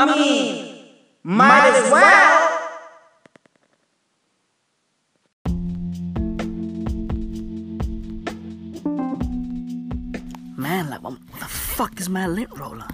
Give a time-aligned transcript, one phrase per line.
[0.00, 0.84] I mean,
[1.22, 2.50] might as well.
[10.56, 12.88] Man, like, what the fuck is my lint roller?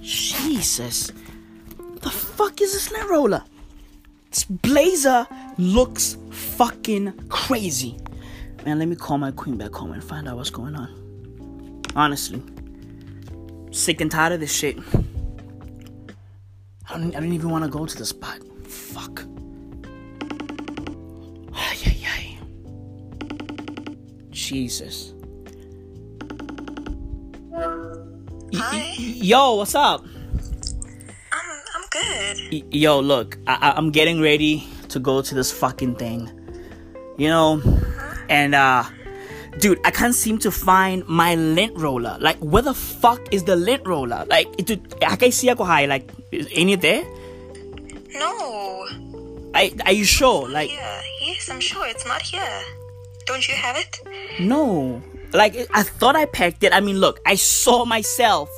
[0.00, 1.10] Jesus.
[2.02, 3.42] The fuck is this lint roller?
[4.30, 5.26] This blazer
[5.58, 7.98] looks fucking crazy.
[8.64, 11.82] Man, let me call my queen back home and find out what's going on.
[11.96, 12.42] Honestly.
[13.72, 14.78] Sick and tired of this shit.
[16.96, 18.38] I don't, I don't even want to go to the spot.
[18.64, 19.22] Fuck.
[21.52, 22.38] Ay, ay, ay.
[24.30, 25.12] Jesus.
[28.54, 28.94] Hi.
[28.96, 30.06] Yo, what's up?
[31.32, 32.64] I'm I'm good.
[32.74, 36.30] Yo, look, I- I- I'm getting ready to go to this fucking thing.
[37.18, 37.60] You know,
[38.30, 38.84] and uh,
[39.58, 42.16] dude, I can't seem to find my lint roller.
[42.20, 44.24] Like, where the fuck is the lint roller?
[44.30, 45.84] Like, dude, I can't see ako high.
[45.84, 47.04] Like, is any there?
[48.14, 48.86] No.
[49.54, 50.48] I, are you sure?
[50.48, 51.02] Like, Yeah.
[51.22, 52.62] Yes, I'm sure it's not here.
[53.26, 54.00] Don't you have it?
[54.40, 55.02] no.
[55.32, 56.72] Like, I thought I packed it.
[56.72, 58.48] I mean, look, I saw myself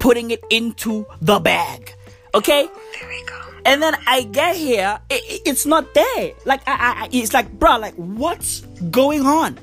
[0.00, 1.94] putting it into the bag.
[2.34, 2.66] Okay?
[2.68, 3.38] Oh, there we go.
[3.66, 6.32] And then I get here, i i- it's not there.
[6.46, 8.60] Like, I, I, I- it's like, bruh, like, what's
[8.90, 9.58] going on?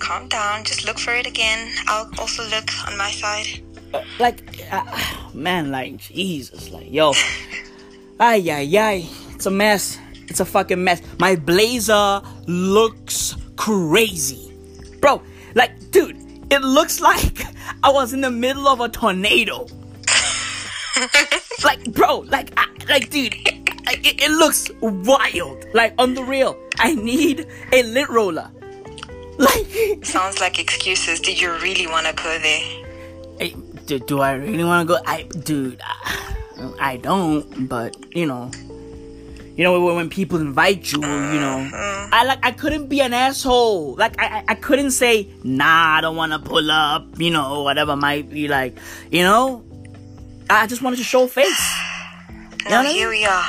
[0.00, 0.64] Calm down.
[0.64, 1.72] Just look for it again.
[1.86, 3.46] I'll also look on my side.
[4.18, 4.84] Like, uh,
[5.34, 7.12] man, like, Jesus, like, yo.
[8.18, 9.08] Ay, ay, ay.
[9.34, 9.98] It's a mess.
[10.28, 11.02] It's a fucking mess.
[11.18, 14.52] My blazer looks crazy.
[15.00, 15.22] Bro,
[15.54, 16.16] like, dude,
[16.50, 17.42] it looks like
[17.82, 19.66] I was in the middle of a tornado.
[21.64, 25.64] like, bro, like, I, like, dude, it, it, it looks wild.
[25.74, 28.50] Like, on the real, I need a lint roller.
[29.38, 29.66] Like,
[30.04, 31.20] Sounds like excuses.
[31.20, 32.81] Did you really want to go there?
[33.86, 35.00] Do, do I really want to go?
[35.06, 37.68] I, dude, I, I don't.
[37.68, 38.50] But you know,
[39.56, 41.68] you know when, when people invite you, you know,
[42.12, 43.96] I like I couldn't be an asshole.
[43.96, 47.06] Like I, I, couldn't say nah, I don't want to pull up.
[47.18, 48.76] You know, whatever might be like.
[49.10, 49.64] You know,
[50.48, 51.46] I just wanted to show face.
[52.64, 53.44] Now what I here we are,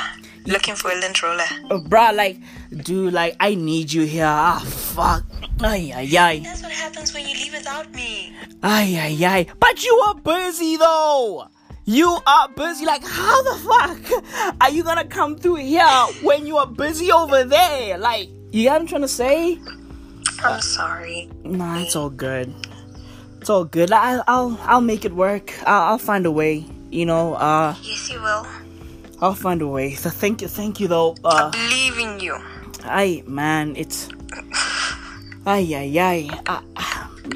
[0.46, 1.44] looking for a lint roller.
[1.88, 2.38] Bruh, like,
[2.70, 4.26] dude, like I need you here.
[4.26, 5.24] Ah, fuck.
[5.60, 6.38] Ay, ay, ay.
[6.40, 8.32] That's what happens when you leave without me.
[8.62, 9.46] Ay, ay, ay.
[9.60, 11.46] But you are busy though.
[11.84, 12.84] You are busy.
[12.86, 15.84] Like, how the fuck are you gonna come through here
[16.22, 17.98] when you are busy over there?
[17.98, 19.58] Like, you get what I'm trying to say?
[20.42, 21.28] I'm sorry.
[21.44, 22.52] Nah, it's all good.
[23.40, 23.92] It's all good.
[23.92, 25.52] I, I'll, I'll make it work.
[25.66, 26.64] I'll, I'll find a way.
[26.90, 28.46] You know, uh, Yes, you will.
[29.20, 29.94] I'll find a way.
[29.94, 31.16] So thank you, thank you though.
[31.24, 32.38] Uh, Believe in you.
[32.84, 34.08] ay, man, it's.
[35.46, 36.28] Ay, ay, ay.
[36.46, 36.60] Uh,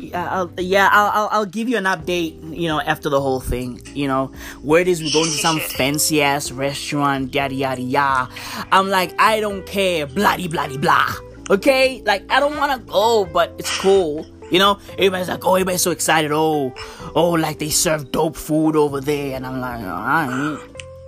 [0.00, 3.40] yeah, I'll, yeah, I'll, I'll, I'll give you an update, you know, after the whole
[3.40, 3.80] thing.
[3.94, 4.32] You know,
[4.62, 8.30] where it is, we're going to some fancy ass restaurant, yada, yada, yada.
[8.72, 11.12] I'm like, I don't care, bloody, bloody, blah.
[11.50, 12.02] Okay?
[12.06, 14.26] Like, I don't want to go, but it's cool.
[14.50, 16.32] You know, everybody's like, oh, everybody's so excited.
[16.32, 16.72] Oh,
[17.14, 19.36] oh, like they serve dope food over there.
[19.36, 20.58] And I'm like, I.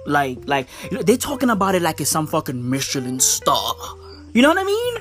[0.06, 3.74] Like, like, you know, they're talking about it like it's some fucking Michelin star.
[4.32, 4.94] You know what I mean?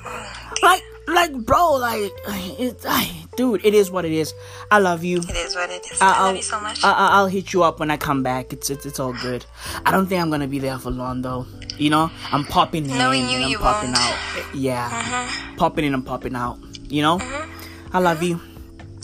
[0.62, 0.84] Like,
[1.14, 4.34] like, bro, like, it's, I, dude, it is what it is.
[4.72, 5.20] I love you.
[5.20, 6.02] It is what it is.
[6.02, 6.84] I- I love you so much.
[6.84, 8.52] I- I- I'll hit you up when I come back.
[8.54, 9.46] It's, it's it's all good.
[9.86, 11.46] I don't think I'm gonna be there for long though.
[11.78, 14.00] You know, I'm popping in Knowing and you, I'm you popping won't.
[14.02, 14.56] out.
[14.56, 15.56] Yeah, mm-hmm.
[15.56, 16.58] popping in and popping out.
[16.90, 17.96] You know, mm-hmm.
[17.96, 18.40] I love you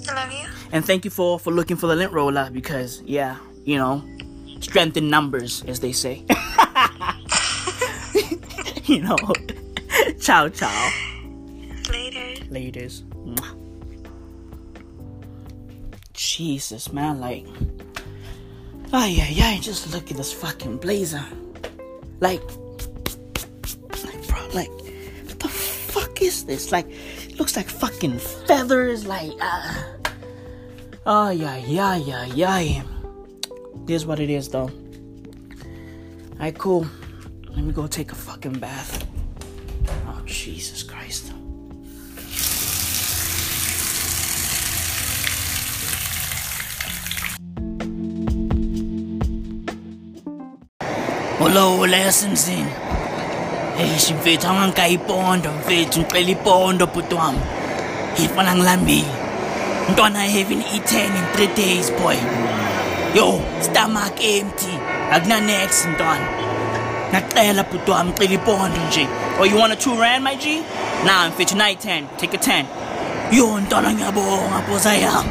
[0.10, 0.46] I love you.
[0.72, 4.04] and thank you for for looking for the lint roller because yeah, you know,
[4.60, 6.26] strength in numbers as they say.
[8.86, 9.18] you know,
[10.20, 10.90] ciao ciao,
[11.96, 12.46] Later.
[12.50, 13.04] ladies.
[13.26, 13.56] Mwah.
[16.14, 17.46] Jesus, man, like,
[18.92, 19.60] ay, yeah, yeah.
[19.60, 21.24] just look at this fucking blazer.
[22.20, 22.42] Like,
[24.04, 24.72] like, bro, like,
[25.28, 26.72] what the fuck is this?
[26.72, 29.84] Like, it looks like fucking feathers, like, uh,
[31.06, 32.84] ay, yeah, yeah, yeah, yeah.
[33.88, 34.72] Here's what it is, though.
[36.34, 36.86] Alright, cool.
[37.50, 39.08] Let me go take a fucking bath.
[40.08, 41.32] Oh, Jesus Christ.
[51.56, 52.66] Hola, hola yasemzini.
[53.80, 57.40] Eh, Eish mfethu angangika ipondo mfethu ngicela ipondo bhuti wami.
[58.20, 59.08] Ngifana ngilambile.
[59.90, 62.16] Mntwana haven't eaten in three days boy.
[63.16, 64.80] Yo, stomach empty.
[65.12, 66.28] Akuna next mntwana.
[67.12, 69.08] Ngacela bhuti wami ngicela ipondo nje.
[69.40, 70.62] Oh, you want a two rand my G?
[71.06, 72.04] Nah mfethu nayi 10.
[72.18, 72.66] Take a 10.
[73.32, 75.30] Yo, ntwana ngiyabonga bhoza yami.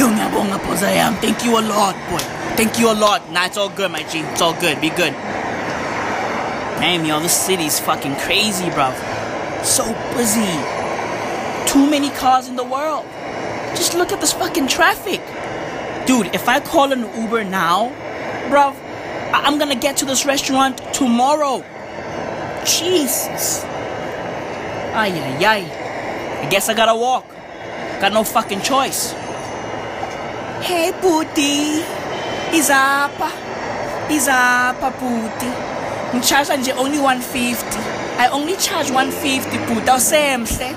[0.00, 1.16] Yo, ngiyabonga bhoza yami.
[1.20, 2.20] Thank you a lot boy.
[2.56, 3.22] Thank you a lot.
[3.32, 4.18] Nah, it's all good, my G.
[4.20, 4.80] It's all good.
[4.80, 5.12] Be good.
[6.80, 8.94] Damn, yo, this city's fucking crazy, bruv.
[9.64, 9.84] So
[10.14, 10.54] busy.
[11.66, 13.06] Too many cars in the world.
[13.74, 15.20] Just look at this fucking traffic.
[16.06, 17.88] Dude, if I call an Uber now,
[18.50, 18.74] bruv,
[19.32, 21.64] I- am gonna get to this restaurant tomorrow.
[22.64, 23.64] Jesus.
[24.94, 25.62] Ay, ay, ay.
[26.42, 27.24] I guess I gotta walk.
[28.00, 29.12] Got no fucking choice.
[30.60, 31.82] Hey, puti.
[32.52, 33.30] Izapa.
[34.08, 35.73] Izapa, puti.
[36.14, 37.78] Ngicharge nje only 150.
[38.18, 39.90] I only charge 150, puti.
[39.90, 40.74] Awusemhle.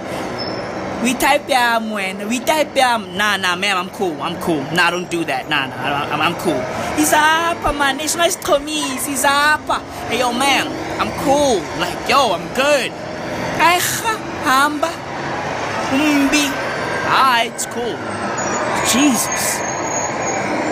[1.04, 3.16] We type yam when we type yam.
[3.16, 4.20] Nah, nah, ma'am, I'm cool.
[4.20, 4.64] I'm cool.
[4.74, 5.48] Nah, don't do that.
[5.48, 6.60] Nah, nah, I'm, I'm cool.
[6.98, 7.98] Izapa, man.
[7.98, 8.08] Meet.
[9.06, 9.80] Izapa.
[10.10, 10.66] Hey, yo, man,
[11.00, 11.62] I'm cool.
[11.80, 12.92] Like, yo, I'm good.
[13.62, 14.90] Aicha, hamba.
[15.94, 16.50] Umbi.
[17.06, 17.96] Alright, it's cool.
[18.92, 19.62] Jesus.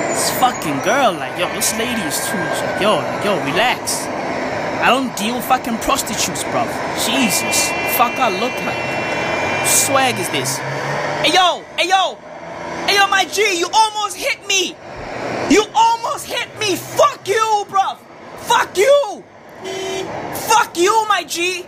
[0.10, 4.15] This fucking girl, like, yo, this lady is too, like, yo, like, yo, relax.
[4.86, 6.62] I don't deal with fucking prostitutes, bro.
[7.10, 7.70] Jesus.
[7.98, 8.78] Fuck I look like
[9.66, 10.60] swag is this?
[11.26, 12.14] Hey yo, hey yo,
[12.86, 14.76] hey yo, my G, you almost hit me.
[15.50, 16.76] You almost hit me.
[16.76, 17.98] Fuck you, bruv.
[18.46, 19.24] Fuck you.
[20.54, 21.64] Fuck you, my G.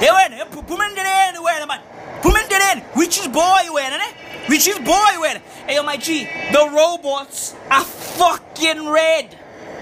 [0.00, 0.48] Hey, when?
[0.48, 1.82] Put me in pumendere, wait, man.
[2.22, 4.48] Put me in Pumendere, which is boy, wait, ne?
[4.48, 5.36] Which is boy, wait.
[5.66, 9.38] Hey yo, my G, the robots are fucking red.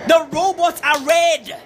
[0.09, 1.63] The robots are red.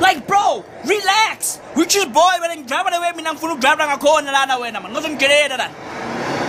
[0.00, 1.58] Like bro, relax.
[1.74, 4.54] Which is boy when I grab away me nang funu grab lang ako na lana
[4.58, 4.92] wena man.
[4.92, 5.70] Nothing gereda dan.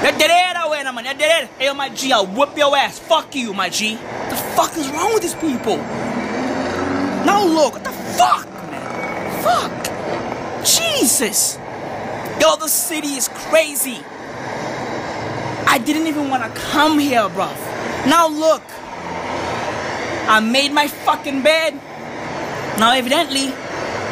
[0.03, 1.05] Ya dereda wena man.
[1.05, 1.49] Ya dereda.
[1.59, 1.67] Eh.
[1.69, 2.99] Hey my G, I'll whip your ass.
[2.99, 3.95] Fuck you, my G.
[4.29, 5.77] The fuck is wrong with these people?
[7.25, 8.85] Now look, what the fuck, man?
[9.43, 9.73] Fuck.
[10.63, 11.57] Jesus.
[12.39, 13.99] Yo, the city is crazy.
[15.67, 17.55] I didn't even want to come here, bruv.
[18.07, 18.63] Now look.
[20.29, 21.81] I made my fucking bed.
[22.79, 23.51] Now, evidently,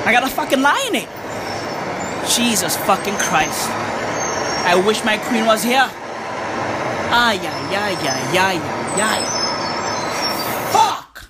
[0.06, 1.08] I gotta fucking lie in it.
[2.30, 3.70] Jesus fucking Christ.
[3.70, 5.90] I wish my queen was here.
[7.10, 8.60] Ay, ay, ay, ay, ay,
[8.98, 9.22] ay, ay.
[10.74, 11.30] Fuck!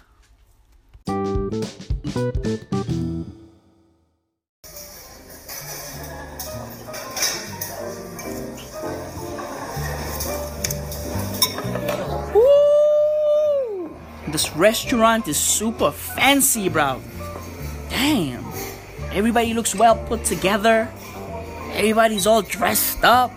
[14.31, 16.99] This restaurant is super fancy, bro.
[17.97, 18.45] Damn.
[19.11, 20.87] Everybody looks well put together.
[21.73, 23.33] Everybody's all dressed up.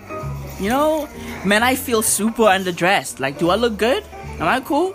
[0.61, 1.09] You know?
[1.47, 3.21] Man, I feel super underdressed.
[3.21, 4.05] Like, do I look good?
[4.39, 4.95] Am I cool?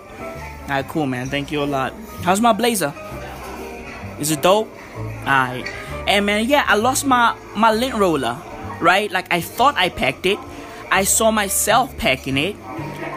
[0.69, 1.29] Alright, cool, man.
[1.29, 1.93] Thank you a lot.
[2.21, 2.93] How's my blazer?
[4.19, 4.69] Is it dope?
[5.25, 5.65] Alright.
[6.07, 8.37] And man, yeah, I lost my, my lint roller.
[8.79, 9.09] Right?
[9.09, 10.37] Like, I thought I packed it.
[10.91, 12.55] I saw myself packing it.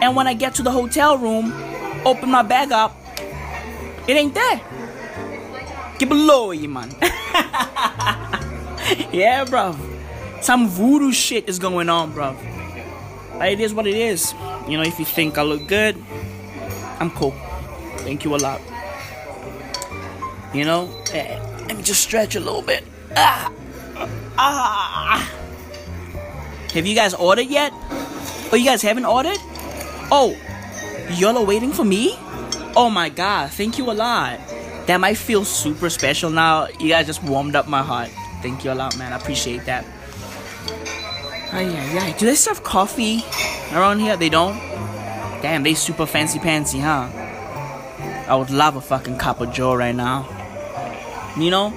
[0.01, 1.53] And when I get to the hotel room,
[2.05, 2.97] open my bag up,
[4.07, 4.61] it ain't there.
[6.01, 6.95] You, man.
[9.11, 9.75] yeah, bro.
[10.41, 12.37] Some voodoo shit is going on, bro.
[13.41, 14.33] It is what it is.
[14.67, 15.97] You know, if you think I look good,
[16.99, 17.31] I'm cool.
[17.97, 18.61] Thank you a lot.
[20.53, 21.37] You know, eh,
[21.67, 22.83] let me just stretch a little bit.
[23.15, 23.51] Ah,
[24.37, 25.35] ah.
[26.73, 27.73] Have you guys ordered yet?
[28.51, 29.37] Oh, you guys haven't ordered?
[30.11, 30.35] Oh,
[31.11, 32.15] y'all are waiting for me?
[32.75, 34.39] Oh my god, thank you a lot.
[34.89, 36.65] That might feel super special now.
[36.79, 38.09] You guys just warmed up my heart.
[38.41, 39.13] Thank you a lot, man.
[39.13, 39.85] I appreciate that.
[41.53, 42.15] Ay, ay, ay.
[42.17, 43.23] Do they serve coffee
[43.71, 44.17] around here?
[44.17, 44.57] They don't?
[45.43, 47.05] Damn, they super fancy pantsy, huh?
[48.27, 50.25] I would love a fucking cup of Joe right now.
[51.37, 51.71] You know?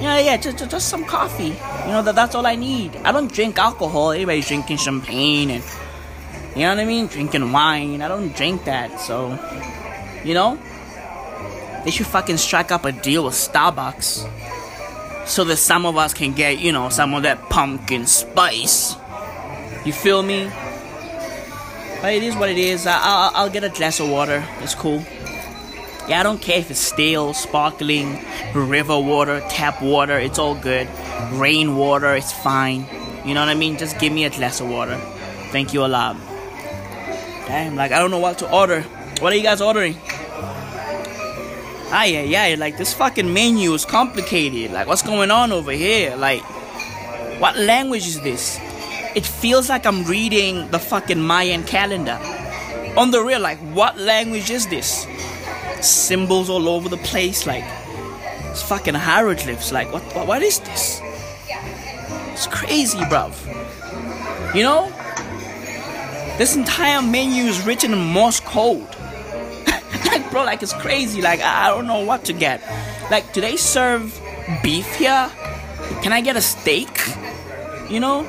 [0.00, 1.52] Yeah, yeah, just, just, just some coffee.
[1.84, 2.96] You know, that, that's all I need.
[3.04, 4.12] I don't drink alcohol.
[4.12, 5.62] Everybody's drinking champagne and,
[6.56, 7.08] you know what I mean?
[7.08, 8.00] Drinking wine.
[8.00, 9.38] I don't drink that, so,
[10.24, 10.58] you know?
[11.88, 16.34] They should fucking strike up a deal with Starbucks so that some of us can
[16.34, 18.94] get, you know, some of that pumpkin spice.
[19.86, 20.52] You feel me?
[22.02, 22.86] But it is what it is.
[22.86, 24.44] I, I'll, I'll get a glass of water.
[24.60, 25.02] It's cool.
[26.06, 28.22] Yeah, I don't care if it's stale, sparkling,
[28.54, 30.18] river water, tap water.
[30.18, 30.86] It's all good.
[31.32, 32.84] Rain water, it's fine.
[33.24, 33.78] You know what I mean?
[33.78, 34.98] Just give me a glass of water.
[35.52, 36.18] Thank you a lot.
[37.46, 38.82] Damn, like I don't know what to order.
[39.20, 39.96] What are you guys ordering?
[41.90, 44.72] Ay, ay, ay, like this fucking menu is complicated.
[44.72, 46.14] Like, what's going on over here?
[46.16, 46.42] Like,
[47.40, 48.58] what language is this?
[49.14, 52.18] It feels like I'm reading the fucking Mayan calendar.
[52.96, 55.06] On the real, like, what language is this?
[55.80, 57.64] Symbols all over the place, like,
[58.50, 59.72] it's fucking hieroglyphs.
[59.72, 61.00] Like, what, what, what is this?
[62.32, 63.34] It's crazy, bruv.
[64.54, 64.92] You know?
[66.36, 68.86] This entire menu is written in Morse code.
[70.38, 70.44] Bro.
[70.44, 71.20] Like it's crazy.
[71.22, 72.62] Like I don't know what to get.
[73.10, 74.14] Like, do they serve
[74.62, 75.30] beef here?
[76.02, 76.90] Can I get a steak?
[77.90, 78.26] You know?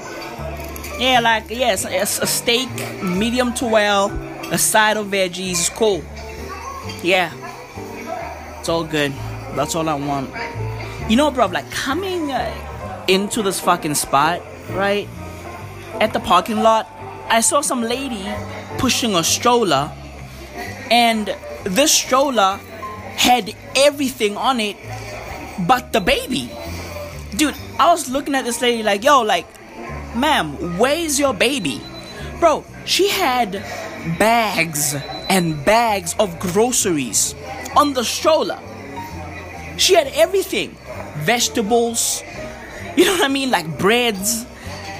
[0.99, 2.69] Yeah, like yes, yeah, a steak,
[3.01, 4.11] medium to well,
[4.51, 6.03] a side of veggies is cool.
[7.01, 7.31] Yeah,
[8.59, 9.13] it's all good.
[9.55, 10.29] That's all I want.
[11.09, 15.07] You know, bro, like coming uh, into this fucking spot, right?
[16.01, 16.85] At the parking lot,
[17.29, 18.27] I saw some lady
[18.77, 19.89] pushing a stroller,
[20.91, 21.33] and
[21.69, 22.59] this stroller
[23.15, 24.77] had everything on it
[25.67, 26.49] but the baby.
[27.35, 29.47] Dude, I was looking at this lady like, yo, like,
[30.15, 31.81] ma'am, where's your baby?
[32.39, 33.51] Bro, she had
[34.17, 34.95] bags
[35.29, 37.35] and bags of groceries
[37.75, 38.59] on the stroller.
[39.77, 40.77] She had everything
[41.17, 42.23] vegetables,
[42.95, 43.51] you know what I mean?
[43.51, 44.45] Like breads,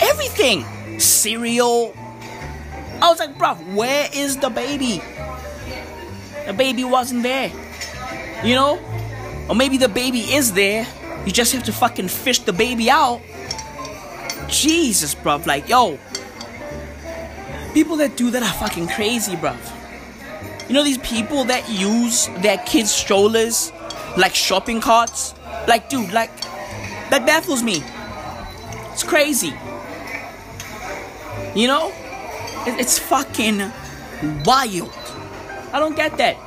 [0.01, 1.93] everything, cereal.
[3.01, 5.01] I was like, bro, where is the baby?
[6.49, 7.51] The baby wasn't there.
[8.43, 8.79] You know?
[9.47, 10.87] Or maybe the baby is there.
[11.23, 13.21] You just have to fucking fish the baby out.
[14.47, 15.45] Jesus, bruv.
[15.45, 15.99] Like, yo.
[17.75, 19.59] People that do that are fucking crazy, bruv.
[20.67, 23.71] You know these people that use their kids' strollers
[24.17, 25.35] like shopping carts?
[25.67, 26.35] Like, dude, like,
[27.11, 27.83] that baffles me.
[28.91, 29.53] It's crazy.
[31.53, 31.93] You know?
[32.65, 33.71] It's fucking
[34.43, 34.91] wild.
[35.73, 36.37] I don't get that.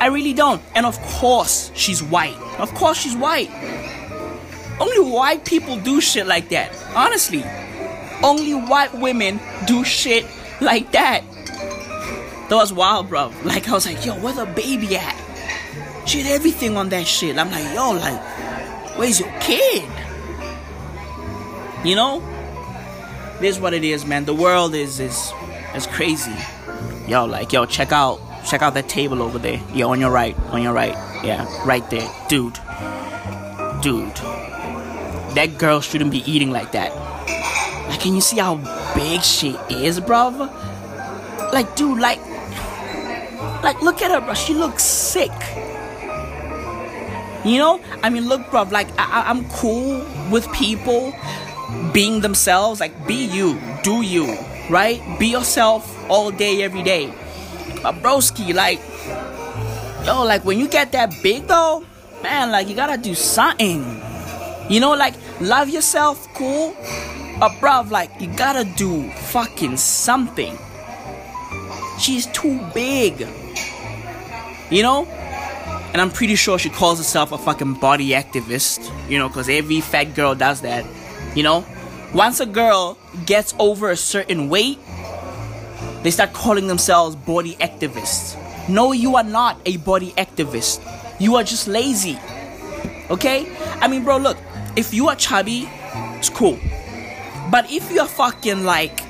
[0.00, 0.62] I really don't.
[0.74, 2.36] And of course, she's white.
[2.58, 3.50] Of course, she's white.
[4.80, 6.72] Only white people do shit like that.
[6.94, 7.44] Honestly.
[8.22, 10.26] Only white women do shit
[10.60, 11.22] like that.
[12.48, 13.32] That was wild, bro.
[13.44, 15.16] Like, I was like, yo, where the baby at?
[16.06, 17.38] She had everything on that shit.
[17.38, 18.20] I'm like, yo, like,
[18.98, 19.88] where's your kid?
[21.84, 22.20] You know?
[23.40, 24.24] This is what it is, man.
[24.24, 25.32] The world is is
[25.74, 26.34] is crazy.
[27.10, 29.60] Yo, like, yo, check out check out that table over there.
[29.74, 30.94] Yeah, on your right, on your right.
[31.24, 32.08] Yeah, right there.
[32.28, 32.54] Dude.
[33.82, 34.14] Dude.
[35.34, 36.94] That girl shouldn't be eating like that.
[37.88, 38.58] Like, can you see how
[38.94, 40.38] big she is, bruv?
[41.52, 42.20] Like, dude, like
[43.64, 44.34] like look at her, bro.
[44.34, 45.32] She looks sick.
[47.44, 47.80] You know?
[48.04, 48.62] I mean, look, bro.
[48.70, 51.12] like, I- I'm cool with people
[51.92, 52.78] being themselves.
[52.78, 54.26] Like, be you, do you,
[54.70, 55.02] right?
[55.18, 57.12] Be yourself all day, every day.
[57.82, 58.80] But, broski, like,
[60.06, 61.84] yo, like, when you get that big, though,
[62.22, 64.00] man, like, you gotta do something.
[64.68, 66.74] You know, like, love yourself, cool.
[67.38, 70.56] But, bruv, like, you gotta do fucking something.
[71.98, 73.26] She's too big.
[74.70, 75.06] You know?
[75.92, 79.80] And I'm pretty sure she calls herself a fucking body activist, you know, because every
[79.80, 80.84] fat girl does that,
[81.34, 81.64] you know?
[82.14, 84.78] Once a girl gets over a certain weight,
[86.02, 88.36] they start calling themselves body activists.
[88.68, 90.80] No, you are not a body activist.
[91.20, 92.18] You are just lazy.
[93.10, 93.46] Okay?
[93.80, 94.38] I mean, bro, look,
[94.74, 95.68] if you are chubby,
[96.16, 96.58] it's cool.
[97.50, 99.00] But if you're fucking like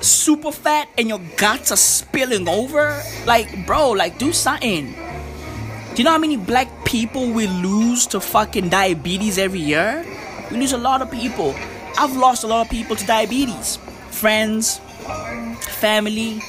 [0.00, 4.92] super fat and your guts are spilling over, like, bro, like, do something.
[4.92, 10.04] Do you know how many black people we lose to fucking diabetes every year?
[10.50, 11.54] We lose a lot of people.
[11.96, 13.78] I've lost a lot of people to diabetes.
[14.10, 14.78] Friends,
[15.78, 16.40] family.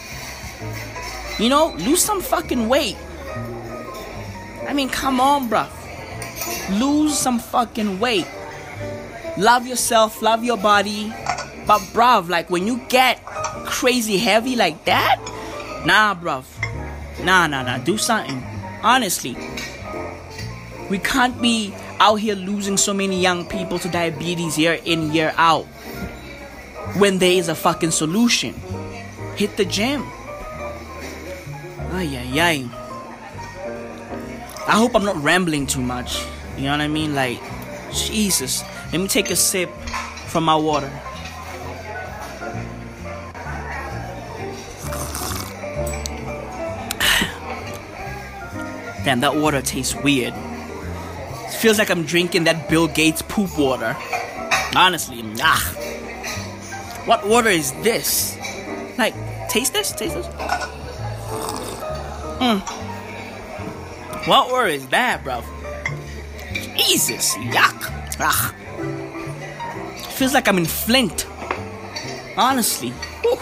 [1.39, 2.97] You know, lose some fucking weight.
[4.67, 5.69] I mean, come on, bruh.
[6.79, 8.27] Lose some fucking weight.
[9.37, 11.13] Love yourself, love your body.
[11.67, 13.23] But, bruv, like when you get
[13.65, 15.17] crazy heavy like that,
[15.85, 16.45] nah, bruv.
[17.23, 17.77] Nah, nah, nah.
[17.79, 18.41] Do something.
[18.83, 19.35] Honestly.
[20.89, 25.33] We can't be out here losing so many young people to diabetes year in, year
[25.37, 25.65] out.
[26.97, 28.53] When there is a fucking solution.
[29.35, 30.01] Hit the gym.
[31.91, 32.69] Ay, ay, ay.
[34.67, 36.25] I hope I'm not rambling too much.
[36.57, 37.13] You know what I mean?
[37.13, 37.39] Like,
[37.93, 38.63] Jesus.
[38.91, 39.69] Let me take a sip
[40.27, 40.87] from my water.
[49.03, 50.33] Damn, that water tastes weird.
[51.59, 53.95] Feels like I'm drinking that Bill Gates poop water.
[54.75, 55.73] Honestly, ah.
[57.05, 58.37] What water is this?
[58.97, 59.13] Like,
[59.49, 59.91] taste this?
[59.91, 60.27] Taste this?
[62.37, 62.61] Mm.
[64.27, 65.41] What water is that, bro?
[66.77, 67.91] Jesus, yuck.
[68.19, 68.53] Ah.
[70.11, 71.25] Feels like I'm in Flint.
[72.37, 72.89] Honestly.
[73.23, 73.37] Whew.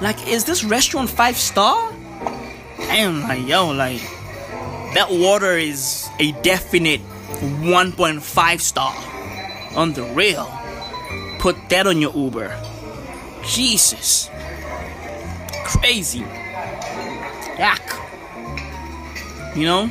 [0.00, 1.92] Like, is this restaurant five star?
[2.78, 4.00] Damn, like, yo, like,
[4.94, 8.94] that water is a definite 1.5 star.
[9.76, 10.50] On the real.
[11.38, 12.54] Put that on your Uber.
[13.44, 14.28] Jesus.
[15.64, 16.20] crazy.
[17.58, 17.80] Yak.
[19.54, 19.86] You know?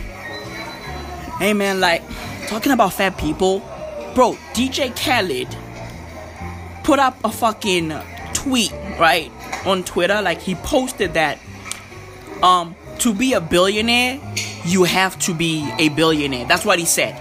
[1.37, 2.03] Hey man, like,
[2.47, 3.59] talking about fat people,
[4.13, 5.47] bro, DJ Khaled
[6.89, 7.93] put up a fucking
[8.33, 9.31] tweet, right?
[9.63, 10.23] On Twitter.
[10.23, 11.37] Like he posted that
[12.41, 14.19] um to be a billionaire,
[14.65, 16.45] you have to be a billionaire.
[16.45, 17.15] That's what he said.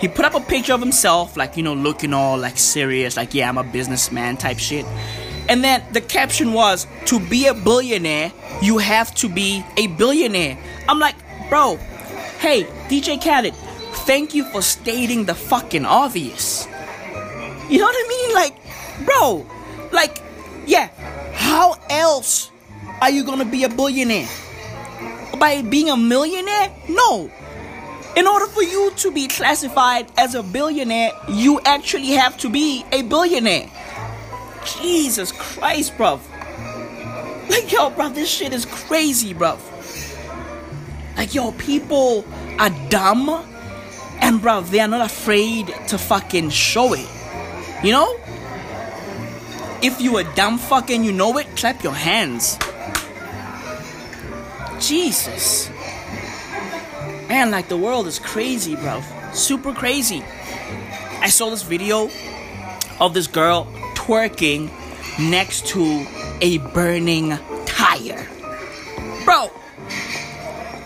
[0.00, 3.34] He put up a picture of himself, like, you know, looking all like serious, like,
[3.34, 4.86] yeah, I'm a businessman type shit.
[5.48, 8.32] And then the caption was, to be a billionaire,
[8.62, 10.58] you have to be a billionaire.
[10.88, 11.16] I'm like,
[11.48, 11.76] bro,
[12.38, 13.54] hey, DJ Khaled,
[14.06, 16.66] thank you for stating the fucking obvious.
[17.68, 18.34] You know what I mean?
[18.34, 19.46] Like, bro,
[19.92, 20.22] like,
[20.66, 20.88] yeah,
[21.34, 22.50] how else
[23.00, 24.28] are you gonna be a billionaire?
[25.40, 26.70] By being a millionaire?
[26.86, 27.30] No.
[28.14, 32.84] In order for you to be classified as a billionaire, you actually have to be
[32.92, 33.70] a billionaire.
[34.82, 36.20] Jesus Christ, bruv.
[37.48, 39.58] Like, yo, bruv, this shit is crazy, bruv.
[41.16, 42.26] Like, yo, people
[42.58, 43.30] are dumb,
[44.20, 47.08] and bruv, they are not afraid to fucking show it.
[47.82, 48.20] You know?
[49.82, 52.58] If you a dumb fucking, you know it, clap your hands.
[54.80, 55.70] Jesus.
[57.28, 59.02] Man, like the world is crazy, bro.
[59.32, 60.24] Super crazy.
[61.20, 62.10] I saw this video
[62.98, 64.70] of this girl twerking
[65.18, 66.06] next to
[66.40, 68.26] a burning tire.
[69.24, 69.50] Bro,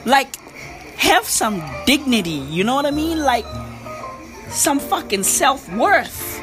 [0.04, 0.36] like,
[0.96, 3.20] have some dignity, you know what I mean?
[3.20, 3.46] Like,
[4.50, 6.40] some fucking self worth.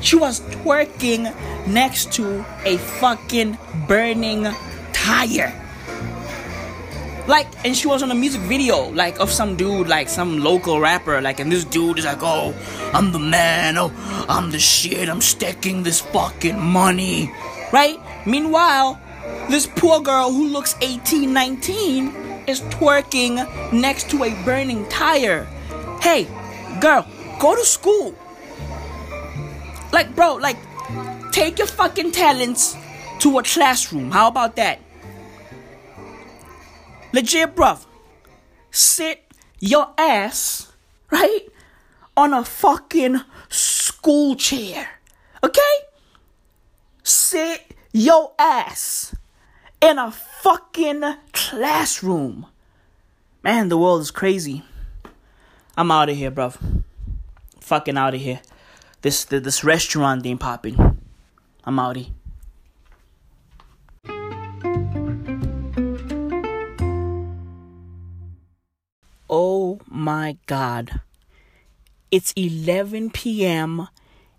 [0.00, 1.34] She was twerking
[1.66, 3.58] next to a fucking
[3.88, 4.46] burning
[4.92, 5.52] tire.
[7.28, 10.80] Like, and she was on a music video, like, of some dude, like, some local
[10.80, 12.54] rapper, like, and this dude is like, oh,
[12.94, 13.92] I'm the man, oh,
[14.30, 17.30] I'm the shit, I'm stacking this fucking money,
[17.70, 18.00] right?
[18.26, 18.98] Meanwhile,
[19.50, 22.08] this poor girl who looks 18, 19
[22.46, 23.36] is twerking
[23.74, 25.44] next to a burning tire.
[26.00, 26.26] Hey,
[26.80, 27.06] girl,
[27.38, 28.14] go to school.
[29.92, 30.56] Like, bro, like,
[31.30, 32.74] take your fucking talents
[33.18, 34.10] to a classroom.
[34.10, 34.78] How about that?
[37.12, 37.86] Legit, bruv.
[38.70, 39.24] Sit
[39.60, 40.72] your ass,
[41.10, 41.46] right,
[42.16, 44.88] on a fucking school chair.
[45.42, 45.60] Okay?
[47.02, 49.14] Sit your ass
[49.80, 52.46] in a fucking classroom.
[53.42, 54.64] Man, the world is crazy.
[55.76, 56.84] I'm out of here, bruv.
[57.60, 58.40] Fucking out of here.
[59.00, 60.76] This this restaurant ain't popping.
[61.64, 62.10] I'm outie.
[69.28, 71.00] Oh my god.
[72.10, 73.88] It's 11 p.m.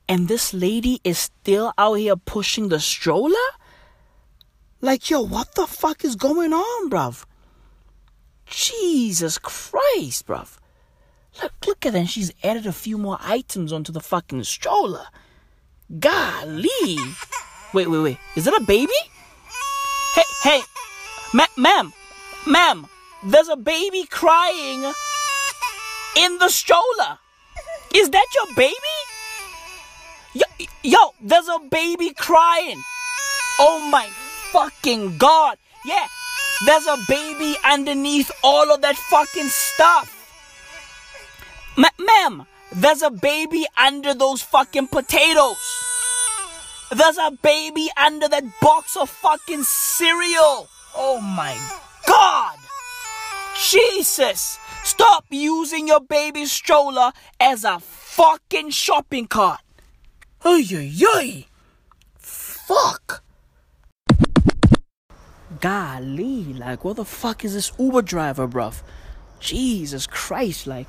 [0.08, 3.36] and this lady is still out here pushing the stroller?
[4.82, 7.26] Like, yo, what the fuck is going on, bruv?
[8.46, 10.58] Jesus Christ, bruv.
[11.42, 12.08] Look, look at that.
[12.08, 15.06] She's added a few more items onto the fucking stroller.
[16.00, 16.68] Golly.
[17.74, 18.18] Wait, wait, wait.
[18.36, 18.92] Is that a baby?
[20.16, 20.62] Hey, hey,
[21.34, 21.94] ma- ma'am,
[22.48, 22.88] ma'am,
[23.24, 24.94] there's a baby crying
[26.18, 27.20] in the stroller.
[27.94, 28.76] Is that your baby?
[30.34, 30.46] Yo,
[30.84, 32.82] yo, there's a baby crying.
[33.60, 34.08] Oh my
[34.52, 35.58] fucking god.
[35.86, 36.08] Yeah,
[36.66, 40.16] there's a baby underneath all of that fucking stuff.
[41.78, 45.58] Ma- ma'am, there's a baby under those fucking potatoes.
[46.92, 50.68] There's a baby under that box of fucking cereal.
[50.96, 51.56] Oh my
[52.08, 52.58] god.
[53.60, 54.58] Jesus.
[54.84, 59.60] Stop using your baby stroller as a fucking shopping cart.
[60.44, 61.46] Ay, ay, ay.
[62.18, 63.24] Fuck.
[65.60, 68.82] Golly, like, what the fuck is this Uber driver, bruv?
[69.40, 70.88] Jesus Christ, like,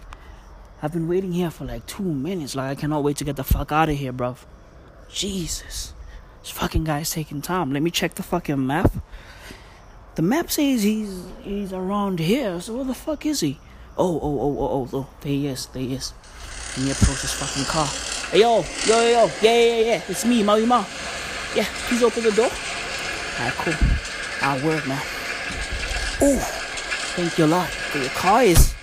[0.83, 2.55] I've been waiting here for like two minutes.
[2.55, 4.39] Like, I cannot wait to get the fuck out of here, bruv.
[5.11, 5.93] Jesus.
[6.41, 7.73] This fucking guy's taking time.
[7.73, 8.93] Let me check the fucking map.
[10.17, 13.59] The map says he's he's around here, so where the fuck is he?
[13.97, 16.13] Oh, oh, oh, oh, oh, oh, there he is, there he is.
[16.77, 17.87] Let me approach this fucking car.
[18.31, 20.85] Hey, yo, yo, yo, yo, yeah, yeah, yeah, it's me, Maui Ma.
[21.55, 22.51] Yeah, please open the door.
[23.39, 23.75] Alright, cool.
[24.43, 25.03] Ah, I'll work, man.
[26.23, 26.39] Oh,
[27.17, 27.69] thank you a lot.
[27.95, 28.75] Your car is,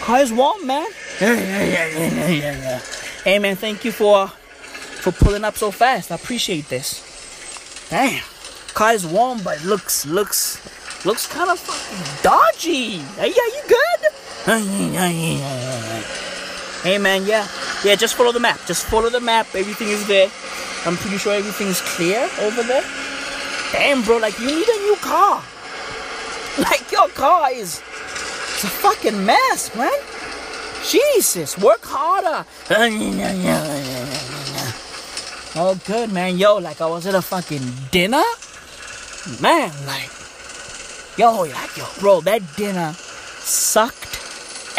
[0.00, 0.86] car is warm, man.
[1.20, 2.80] Yeah, yeah, yeah, yeah, yeah, yeah.
[3.24, 6.10] Hey, man, thank you for, for pulling up so fast.
[6.10, 7.88] I appreciate this.
[7.90, 8.22] Damn,
[8.70, 10.60] car is warm, but looks, looks,
[11.04, 12.98] looks kind of fucking dodgy.
[13.18, 14.00] Hey, yeah, you good?
[16.82, 17.46] Hey, man, yeah,
[17.84, 17.94] yeah.
[17.94, 18.58] Just follow the map.
[18.66, 19.54] Just follow the map.
[19.54, 20.30] Everything is there.
[20.86, 22.82] I'm pretty sure everything's clear over there.
[23.72, 25.42] damn, bro, like you need a new car.
[26.58, 27.80] Like your car is
[28.62, 29.90] it's a fucking mess, man.
[30.84, 32.44] Jesus, work harder.
[35.56, 36.38] Oh, good, man.
[36.38, 38.22] Yo, like I was at a fucking dinner.
[39.40, 40.10] Man, like,
[41.18, 44.18] yo, like, yo, bro, that dinner sucked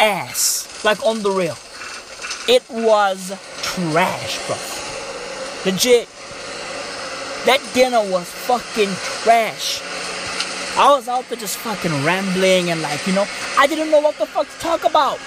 [0.00, 0.84] ass.
[0.84, 1.56] Like, on the real.
[2.48, 4.56] It was trash, bro.
[5.64, 6.08] Legit.
[7.46, 8.90] That dinner was fucking
[9.22, 9.80] trash.
[10.76, 13.26] I was out there just fucking rambling and like, you know,
[13.58, 15.18] I didn't know what the fuck to talk about.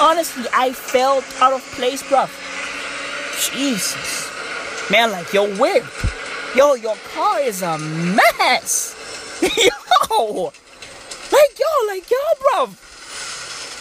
[0.00, 2.26] Honestly, I felt out of place, bro.
[3.52, 4.30] Jesus.
[4.90, 5.84] Man, like, yo, whip.
[6.54, 8.94] Yo, your car is a mess.
[9.42, 10.52] yo.
[11.32, 12.68] Like, yo, like, yo, bro.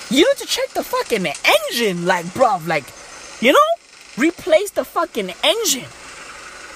[0.10, 2.86] You need to check the fucking engine, like, bruv, like,
[3.42, 3.60] you know,
[4.18, 5.90] replace the fucking engine,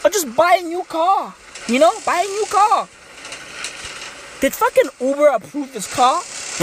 [0.06, 1.34] or just buy a new car.
[1.68, 2.88] You know, buy a new car.
[4.40, 6.22] Did fucking Uber approve this car?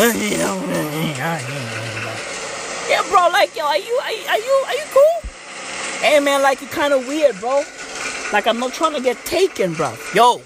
[2.88, 3.28] yeah, bro.
[3.32, 5.30] Like, yo, are you, are you, are you, are you cool?
[6.00, 7.64] Hey, man, like, you kind of weird, bro.
[8.32, 9.94] Like, I'm not trying to get taken, bro.
[10.14, 10.40] Yo,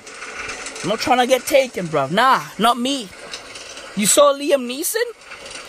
[0.83, 2.09] I'm not trying to get taken, bro.
[2.09, 3.09] Nah, not me.
[3.97, 5.03] You saw Liam Neeson?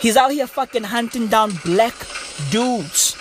[0.00, 1.94] He's out here fucking hunting down black
[2.50, 3.16] dudes.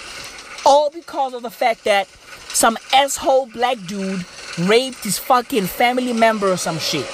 [0.65, 4.25] All because of the fact that some asshole black dude
[4.59, 7.05] raped his fucking family member or some shit.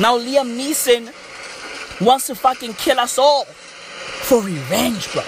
[0.00, 1.12] Now Liam Neeson
[2.04, 5.22] wants to fucking kill us all for revenge, bro.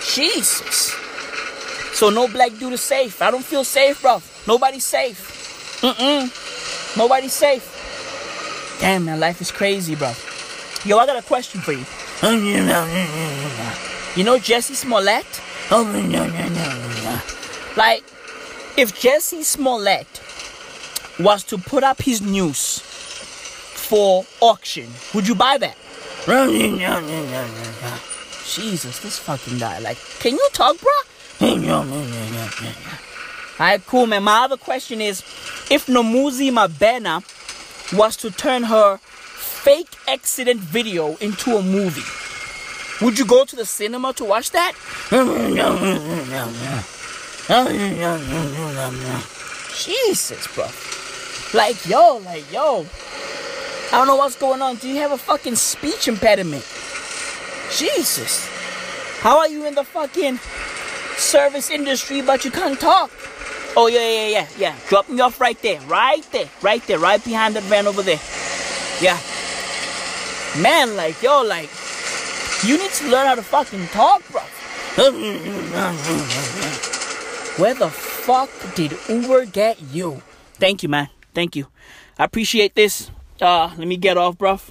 [0.00, 0.92] Jesus.
[1.96, 3.22] So no black dude is safe.
[3.22, 4.20] I don't feel safe, bro.
[4.46, 5.80] Nobody's safe.
[5.80, 6.96] Mm-mm.
[6.96, 8.76] Nobody's safe.
[8.80, 10.12] Damn, man, life is crazy, bro.
[10.84, 11.84] Yo, I got a question for you.
[14.16, 15.26] You know Jussie Smollett?
[17.76, 18.04] Like,
[18.76, 20.06] if Jussie Smollett
[21.18, 25.76] was to put up his news for auction, would you buy that?
[28.46, 29.78] Jesus, this fucking guy.
[29.78, 30.92] Like, can you talk, bro?
[33.58, 34.24] Alright, cool, man.
[34.24, 35.20] My other question is
[35.70, 37.22] if Nomuzi Mabena
[37.96, 42.02] was to turn her fake accident video into a movie,
[43.04, 44.72] would you go to the cinema to watch that?
[49.76, 50.66] Jesus, bro.
[51.52, 52.86] Like, yo, like, yo.
[53.92, 54.76] I don't know what's going on.
[54.76, 56.64] Do you have a fucking speech impediment?
[57.70, 58.48] Jesus.
[59.20, 60.38] How are you in the fucking
[61.16, 63.10] service industry but you can't talk?
[63.76, 64.76] Oh, yeah, yeah, yeah, yeah.
[64.88, 65.80] Drop me off right there.
[65.82, 66.48] Right there.
[66.62, 66.98] Right there.
[66.98, 68.20] Right behind that van over there.
[69.00, 69.18] Yeah.
[70.62, 71.68] Man, like, yo, like,
[72.64, 74.40] you need to learn how to fucking talk, bro.
[77.56, 80.22] Where the fuck did Uber get you?
[80.54, 81.08] Thank you, man.
[81.34, 81.66] Thank you.
[82.16, 83.10] I appreciate this.
[83.40, 84.70] Uh, let me get off, bruv.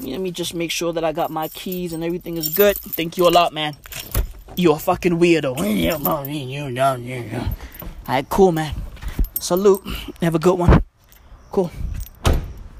[0.00, 2.76] Let me just make sure that I got my keys and everything is good.
[2.76, 3.76] Thank you a lot, man.
[4.56, 5.56] You're a fucking weirdo.
[8.08, 8.72] Alright, cool, man.
[9.40, 9.84] Salute.
[10.22, 10.84] Have a good one.
[11.50, 11.72] Cool.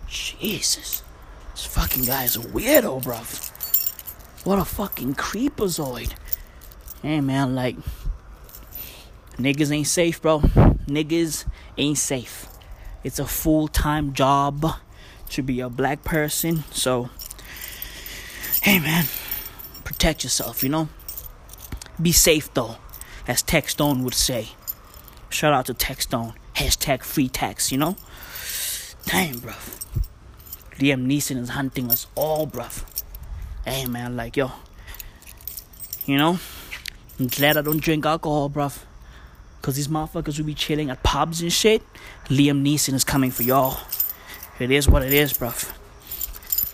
[0.06, 1.02] Jesus.
[1.52, 4.46] This fucking guy is a weirdo, bruv.
[4.46, 6.12] What a fucking creepazoid.
[7.02, 7.76] Hey, man, like,
[9.36, 10.40] niggas ain't safe, bro.
[10.86, 11.44] Niggas
[11.76, 12.46] ain't safe.
[13.02, 14.64] It's a full time job
[15.30, 16.62] to be a black person.
[16.70, 17.10] So,
[18.62, 19.06] hey, man,
[19.82, 20.88] protect yourself, you know?
[22.00, 22.76] Be safe, though,
[23.26, 24.50] as Tech Stone would say.
[25.28, 26.34] Shout out to Tech Stone.
[26.54, 27.96] Hashtag free tax, you know?
[29.06, 29.84] Damn, bruv.
[30.78, 32.84] Liam Neeson is hunting us all, bruv.
[33.64, 34.52] Hey, man, like, yo.
[36.06, 36.38] You know?
[37.18, 38.84] I'm glad I don't drink alcohol, bruv.
[39.62, 41.82] Cause these motherfuckers will be chilling at pubs and shit.
[42.26, 43.80] Liam Neeson is coming for y'all.
[44.60, 45.72] It is what it is, bruv.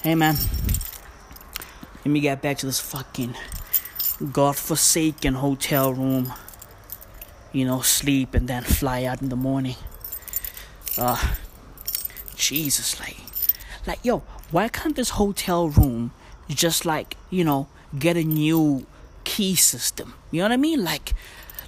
[0.02, 0.36] Hey, man.
[2.04, 3.34] Let me get back to this fucking
[4.32, 6.32] godforsaken hotel room.
[7.52, 9.76] You know, sleep and then fly out in the morning.
[10.96, 11.34] Uh,
[12.36, 13.16] Jesus, like,
[13.86, 14.18] like, yo,
[14.50, 16.12] why can't this hotel room
[16.48, 18.86] just like, you know, get a new
[19.24, 20.14] key system?
[20.30, 20.82] You know what I mean?
[20.82, 21.14] Like,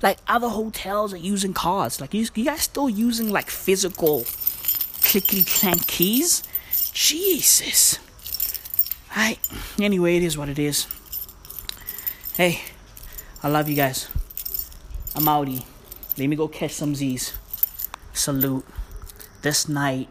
[0.03, 2.01] like other hotels are using cards.
[2.01, 4.25] Like, you, you guys still using like physical
[5.03, 6.43] clickety clank keys?
[6.93, 7.99] Jesus.
[9.11, 9.39] Alright.
[9.81, 10.87] Anyway, it is what it is.
[12.37, 12.63] Hey,
[13.43, 14.09] I love you guys.
[15.15, 15.65] I'm outie.
[16.17, 17.37] Let me go catch some Z's.
[18.13, 18.65] Salute.
[19.43, 20.09] This night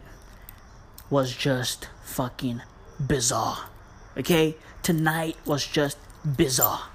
[1.08, 2.60] was just fucking
[3.00, 3.70] bizarre.
[4.16, 4.56] Okay?
[4.82, 5.96] Tonight was just
[6.36, 6.88] bizarre.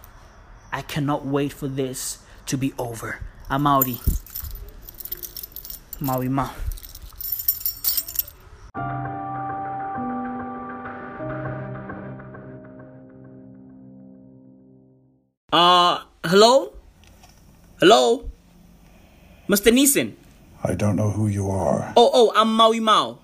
[0.72, 3.20] I cannot wait for this to be over.
[3.50, 4.00] I'm outie.
[6.00, 6.50] Maui Ma.
[15.52, 16.74] Uh, hello?
[17.80, 18.29] Hello?
[19.50, 19.74] Mr.
[19.74, 20.14] Neeson?
[20.64, 21.92] I don't know who you are.
[21.98, 23.18] Oh, oh, I'm Maui Mao.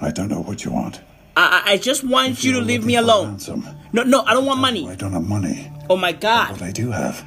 [0.00, 1.00] I don't know what you want.
[1.36, 3.28] I, I I just want If you to leave me alone.
[3.28, 4.88] ransom, No, no, I don't want money.
[4.88, 5.70] I don't have money.
[5.88, 6.50] Oh my god.
[6.52, 7.24] What I do have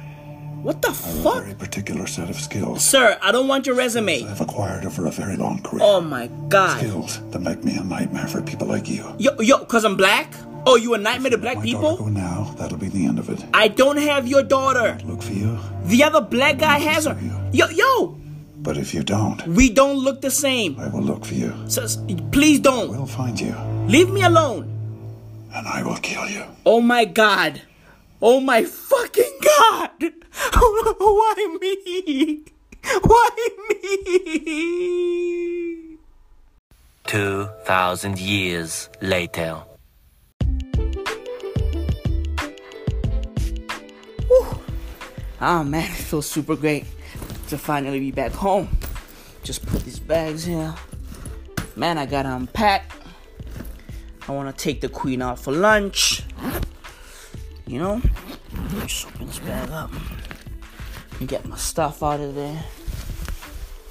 [0.62, 0.88] What the
[1.24, 4.24] are a very particular set of skills Sir, I don't want your resume.
[4.24, 5.80] I've acquired over a very long career.
[5.82, 6.78] Oh my god.
[6.78, 9.02] Skills that make me a nightmare for people like you.
[9.18, 10.28] Yo, yo, cause I'm black?
[10.68, 12.52] Oh, you a nightmare to black My daughter go now.
[12.58, 13.44] That'll be the end of it.
[13.54, 14.98] I don't have your daughter.
[15.04, 15.56] Look for you.
[15.84, 17.16] The other black guy has her.
[17.52, 18.18] Yo, yo,
[18.58, 20.76] But if you don't, we don't look the same.
[20.80, 21.54] I will look for you.
[21.68, 21.86] So,
[22.32, 22.90] please don't.
[22.90, 23.54] We'll find you,
[23.86, 24.66] Leave me alone.
[25.54, 26.42] and I will kill you.
[26.66, 27.62] Oh my god.
[28.20, 29.90] Oh my fucking god.
[30.98, 32.42] Why me?
[33.02, 33.28] Why
[33.68, 33.76] me?
[37.06, 39.62] 2,000 years later.
[45.40, 46.86] Oh man, it feels super great
[47.48, 48.68] to finally be back home.
[49.42, 50.74] Just put these bags here.
[51.76, 52.90] Man, I gotta unpack.
[54.26, 56.22] I wanna take the queen out for lunch.
[57.66, 58.00] You know?
[58.86, 59.90] Just open this bag up.
[61.20, 62.64] And get my stuff out of there.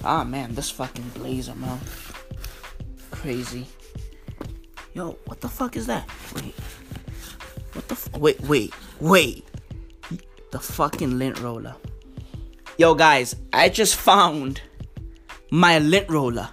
[0.04, 1.80] Ah man, this fucking blazer, man.
[3.12, 3.68] Crazy.
[4.96, 6.10] Yo, what the fuck is that?
[6.34, 6.56] Wait.
[7.74, 9.46] What the f- wait, wait, wait
[10.56, 11.76] the fucking lint roller.
[12.78, 14.62] Yo, guys, I just found
[15.52, 16.48] my lint roller.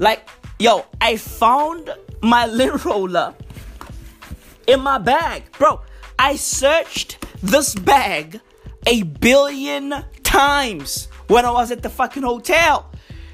[0.00, 3.32] Like, yo, I found my lint roller
[4.66, 5.44] in my bag.
[5.52, 5.82] Bro,
[6.18, 8.40] I searched this bag
[8.88, 12.90] a billion times when I was at the fucking hotel.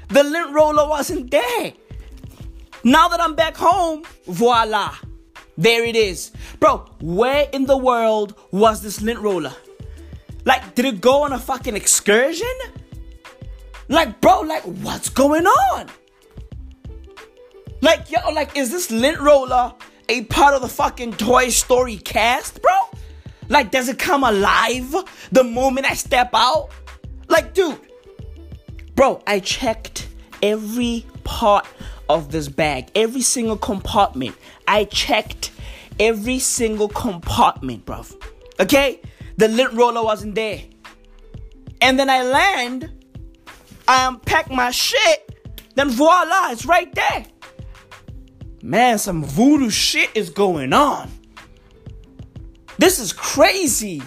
[0.09, 1.73] The lint roller wasn't there.
[2.83, 4.93] Now that I'm back home, voila.
[5.57, 6.31] There it is.
[6.59, 9.53] Bro, where in the world was this lint roller?
[10.45, 12.47] Like, did it go on a fucking excursion?
[13.89, 15.89] Like, bro, like, what's going on?
[17.81, 19.73] Like, yo, like, is this lint roller
[20.09, 22.99] a part of the fucking Toy Story cast, bro?
[23.49, 24.93] Like, does it come alive
[25.31, 26.69] the moment I step out?
[27.27, 27.79] Like, dude,
[28.95, 30.07] bro, I checked
[30.41, 31.65] every part
[32.09, 34.35] of this bag, every single compartment.
[34.67, 35.51] I checked
[35.99, 38.05] every single compartment, bro.
[38.59, 39.01] Okay?
[39.37, 40.61] The lint roller wasn't there.
[41.81, 42.91] And then I land, um,
[43.87, 45.37] I unpack my shit,
[45.75, 47.25] then voila, it's right there.
[48.63, 51.11] Man, some voodoo shit is going on.
[52.79, 54.01] This is crazy.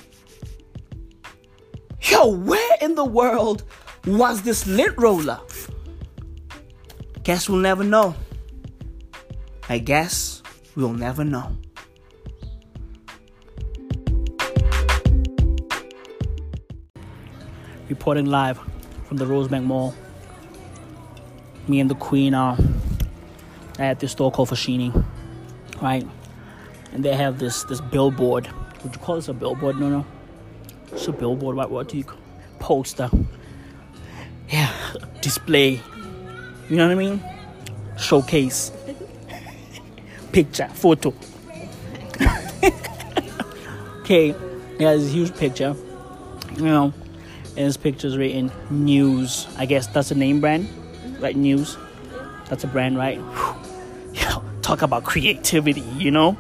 [2.03, 3.63] Yo, where in the world
[4.07, 5.41] was this lint roller?
[7.23, 8.15] Guess we'll never know.
[9.69, 10.43] I guess
[10.75, 11.57] we'll never know.
[17.89, 18.59] Reporting live
[19.05, 19.95] from the Rosebank Mall.
[21.69, 22.57] Me and the Queen are
[23.79, 25.05] at this store called Foschini,
[25.83, 26.07] right?
[26.93, 28.49] And they have this this billboard.
[28.83, 29.79] Would you call this a billboard?
[29.79, 30.07] No, no.
[30.93, 31.57] It's a billboard.
[31.57, 32.19] What, what do you call
[32.61, 33.11] Poster.
[34.49, 34.73] Yeah,
[35.21, 35.81] display.
[36.71, 37.21] You know what I mean?
[37.99, 38.71] Showcase.
[40.31, 41.13] Picture, photo.
[44.01, 44.29] okay,
[44.79, 45.75] yeah, this huge picture.
[46.57, 46.95] You know,
[47.57, 49.49] and this picture's written news.
[49.59, 50.69] I guess that's a name brand,
[51.19, 51.35] right?
[51.35, 51.77] News.
[52.49, 53.21] That's a brand, right?
[54.63, 56.39] Talk about creativity, you know?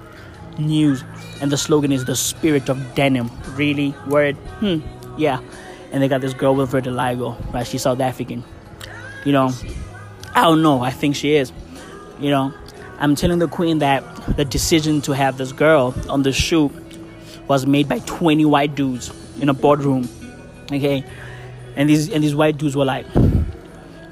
[0.56, 1.02] News.
[1.40, 3.28] And the slogan is the spirit of denim.
[3.56, 3.92] Really?
[4.06, 4.36] Word?
[4.60, 4.78] Hmm.
[5.18, 5.40] Yeah.
[5.90, 7.66] And they got this girl with vitiligo, right?
[7.66, 8.44] She's South African.
[9.24, 9.50] You know,
[10.34, 10.82] I don't know.
[10.82, 11.52] I think she is.
[12.20, 12.54] You know,
[12.98, 14.04] I'm telling the queen that
[14.36, 16.70] the decision to have this girl on the shoot
[17.48, 20.08] was made by 20 white dudes in a boardroom.
[20.70, 21.04] Okay,
[21.76, 23.06] and these and these white dudes were like,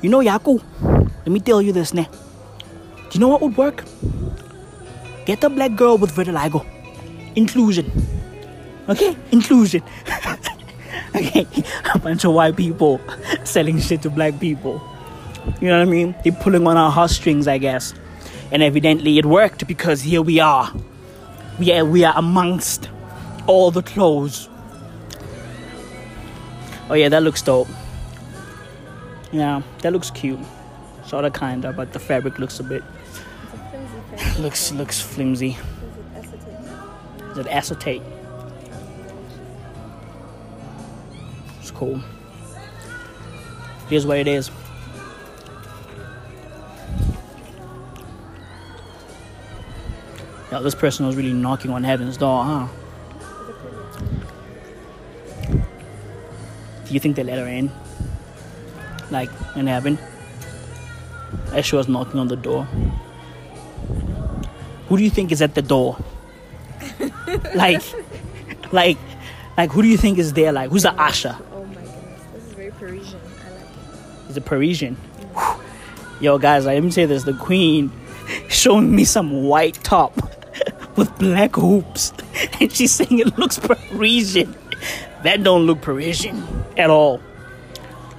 [0.02, 2.08] you know, Yaku, let me tell you this now.
[3.10, 3.84] Do you know what would work?
[5.24, 6.66] Get a black girl with vitiligo.
[7.36, 7.92] Inclusion.
[8.88, 9.82] Okay, inclusion.
[11.14, 11.46] okay,
[11.94, 13.00] a bunch of white people
[13.44, 14.80] selling shit to black people.
[15.60, 16.14] You know what I mean?
[16.22, 17.94] They're pulling on our heartstrings, I guess.
[18.50, 20.72] And evidently it worked because here we are.
[21.58, 22.88] We are, we are amongst
[23.46, 24.48] all the clothes.
[26.90, 27.68] Oh yeah, that looks dope.
[29.32, 30.38] Yeah, that looks cute.
[31.04, 32.82] Sorta kinda, but the fabric looks a bit
[34.38, 35.56] looks looks flimsy.
[36.16, 37.32] Is it acetate?
[37.32, 38.02] Is it acetate?
[41.60, 42.00] It's cool.
[43.88, 44.50] Here's what it is.
[50.50, 52.68] Yeah, this person was really knocking on heaven's door, huh?
[56.86, 57.70] Do you think they let her in?
[59.10, 59.98] Like in heaven?
[61.52, 62.64] As she was knocking on the door.
[64.88, 65.98] Who do you think is at the door?
[67.54, 67.82] like,
[68.72, 68.96] like,
[69.58, 70.50] like, who do you think is there?
[70.50, 71.36] Like, who's the usher?
[71.52, 73.20] Oh my goodness, this is very Parisian.
[73.44, 74.30] I like it.
[74.30, 74.96] Is it Parisian?
[76.20, 77.92] Yo, guys, let me say this: the Queen
[78.48, 80.27] showing me some white top
[80.98, 82.12] with black hoops,
[82.60, 84.54] and she's saying it looks Parisian.
[85.22, 86.42] That don't look Parisian
[86.76, 87.20] at all.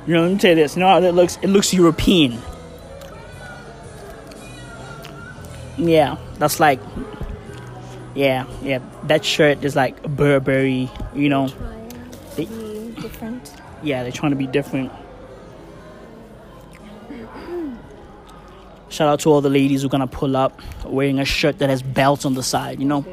[0.08, 0.76] You know, let me tell you this.
[0.76, 1.38] You know that looks?
[1.44, 2.40] It looks European.
[5.78, 6.80] Yeah, that's like,
[8.16, 8.80] yeah, yeah.
[9.04, 10.90] That shirt is like Burberry.
[11.16, 11.48] You know,
[12.36, 12.46] They-
[13.02, 13.54] different.
[13.84, 14.92] yeah, they're trying to be different.
[18.90, 21.70] Shout out to all the ladies who are gonna pull up wearing a shirt that
[21.70, 23.06] has belts on the side, you know?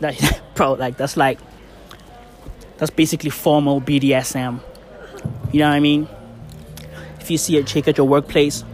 [0.00, 1.38] That, bro, like, that's like,
[2.78, 4.60] that's basically formal BDSM.
[5.52, 6.08] You know what I mean?
[7.20, 8.64] If you see a chick at your workplace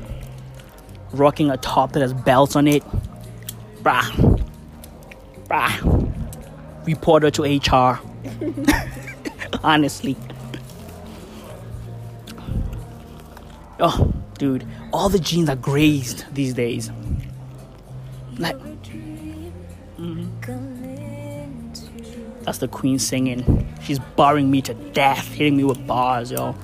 [1.13, 2.83] rocking a top that has belts on it,
[3.83, 4.43] brah,
[5.47, 8.01] brah, report her to HR.
[9.63, 10.17] Honestly.
[13.79, 16.91] Oh, dude, all the jeans are grazed these days.
[18.39, 18.57] Like,
[22.43, 23.69] that's the queen singing.
[23.83, 26.55] She's barring me to death, hitting me with bars, yo.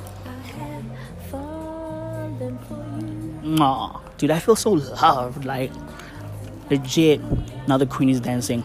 [3.58, 5.44] Aw, dude, I feel so loved.
[5.44, 5.70] Like,
[6.70, 7.20] legit.
[7.68, 8.62] Now the queen is dancing.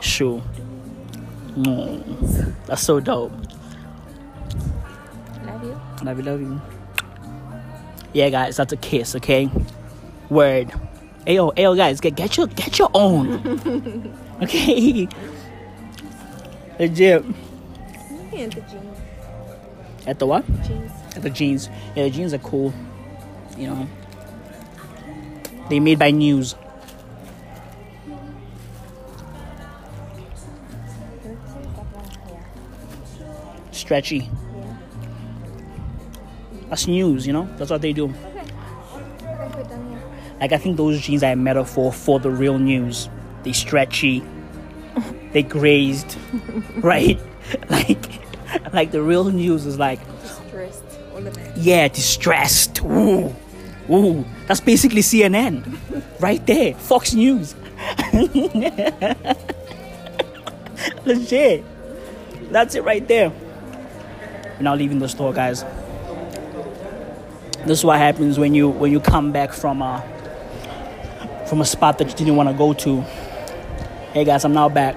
[0.00, 0.42] Sure.
[1.56, 3.32] Mm, that's so dope.
[5.44, 5.80] Love you.
[6.04, 6.79] Love you, love you.
[8.12, 9.48] Yeah, guys, that's a kiss, okay?
[10.28, 10.72] Word.
[11.26, 14.14] Ayo, ayo, guys, get get your get your own.
[14.42, 15.06] okay.
[16.78, 17.24] Legit.
[17.24, 18.98] Looking at the jeans.
[20.06, 20.46] At the what?
[20.66, 20.90] Jeans.
[21.14, 21.68] At the jeans.
[21.94, 22.72] Yeah, the jeans are cool.
[23.56, 23.88] You know.
[25.68, 26.56] They made by News.
[33.70, 34.28] Stretchy.
[36.70, 37.48] That's news, you know?
[37.58, 38.06] That's what they do.
[38.06, 38.40] Okay.
[39.24, 40.00] Okay, put down here.
[40.40, 43.08] Like I think those jeans are a metaphor for the real news.
[43.42, 44.22] They stretchy,
[45.32, 46.16] they grazed,
[46.76, 47.20] right?
[47.68, 48.20] Like,
[48.72, 50.84] like the real news is like, Stressed.
[51.12, 51.56] All of it.
[51.56, 52.80] yeah, distressed.
[52.82, 53.34] Ooh,
[53.90, 54.24] ooh.
[54.46, 55.78] That's basically CNN,
[56.20, 56.74] right there.
[56.74, 57.56] Fox News.
[61.04, 61.64] Legit.
[62.52, 63.30] That's it right there.
[63.30, 65.64] We're now leaving the store, guys.
[67.66, 70.02] This is what happens when you when you come back from a
[71.46, 73.02] from a spot that you didn't want to go to.
[74.12, 74.96] Hey guys, I'm now back.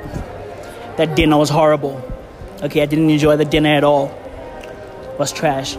[0.95, 2.01] That dinner was horrible.
[2.61, 4.07] Okay, I didn't enjoy the dinner at all.
[4.07, 5.73] It was trash.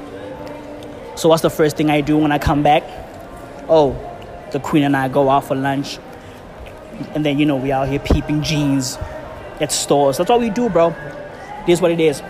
[1.17, 2.83] So what's the first thing I do when I come back?
[3.67, 3.97] Oh,
[4.53, 5.99] the queen and I go out for lunch.
[7.15, 8.99] And then you know we out here peeping jeans
[9.59, 10.19] at stores.
[10.19, 10.89] That's what we do, bro.
[11.67, 12.21] It is what it is.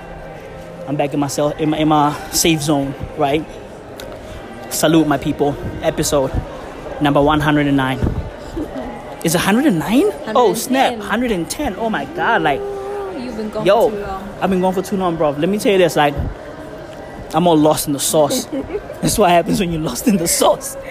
[0.87, 3.45] I'm back in myself in my, in my safe zone, right?
[4.75, 5.57] Salute my people.
[5.83, 6.33] Episode
[7.01, 7.99] number 109.
[9.23, 10.03] Is it 109?
[10.35, 10.99] Oh snap, 110.
[10.99, 11.77] 110.
[11.77, 14.29] Oh my god, like You've been gone yo, for too long.
[14.41, 15.31] I've been gone for too long, bro.
[15.31, 16.15] Let me tell you this, like
[17.33, 18.47] I'm all lost in the sauce.
[19.01, 20.77] That's what happens when you're lost in the sauce.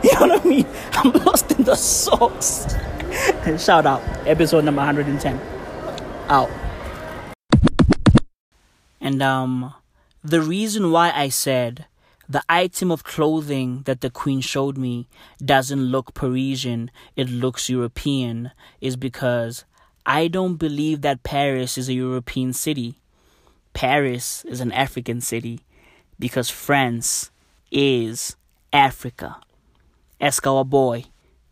[0.00, 0.66] You know what I mean?
[0.92, 2.72] I'm lost in the sauce.
[3.58, 5.40] Shout out, episode number 110.
[6.28, 6.48] Out.
[9.00, 9.74] And um
[10.22, 11.86] the reason why I said
[12.28, 15.08] the item of clothing that the queen showed me
[15.42, 18.50] doesn't look Parisian, it looks European,
[18.80, 19.64] is because
[20.04, 23.00] I don't believe that Paris is a European city.
[23.72, 25.60] Paris is an African city
[26.18, 27.30] because France
[27.70, 28.36] is
[28.72, 29.36] Africa.
[30.20, 31.04] Escobar boy.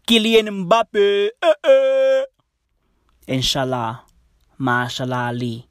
[0.06, 1.30] Kylian Mbappe.
[1.42, 2.24] eh, eh.
[3.26, 4.02] Inshallah.
[4.58, 5.68] Mashallah Ali.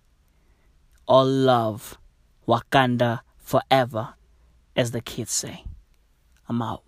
[1.08, 1.98] All love.
[2.48, 4.15] Wakanda forever,
[4.76, 5.66] as the kids say.
[6.48, 6.85] I'm out.